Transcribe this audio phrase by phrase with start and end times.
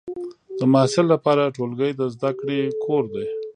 [0.57, 3.27] د محصل لپاره ټولګی د زده کړې کور دی.